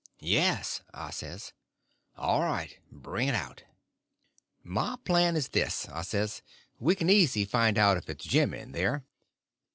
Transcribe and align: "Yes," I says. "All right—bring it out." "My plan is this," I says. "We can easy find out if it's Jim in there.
"Yes," 0.17 0.81
I 0.95 1.11
says. 1.11 1.53
"All 2.17 2.41
right—bring 2.41 3.27
it 3.27 3.35
out." 3.35 3.65
"My 4.63 4.95
plan 5.05 5.35
is 5.35 5.49
this," 5.49 5.87
I 5.89 6.01
says. 6.01 6.41
"We 6.79 6.95
can 6.95 7.07
easy 7.11 7.45
find 7.45 7.77
out 7.77 7.97
if 7.97 8.09
it's 8.09 8.25
Jim 8.25 8.51
in 8.55 8.71
there. 8.71 9.05